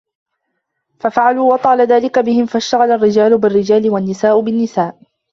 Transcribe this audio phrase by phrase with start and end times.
[0.99, 4.97] فَفَعَلُوا وَطَالَ ذَلِكَ بِهِمْ فَاشْتَغَلَ الرِّجَالُ بِالرِّجَالِ وَالنِّسَاءُ بِالنِّسَاءِ